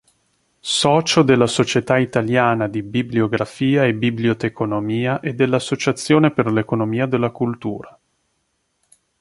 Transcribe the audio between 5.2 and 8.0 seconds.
dell'Associazione per l'economia della cultura.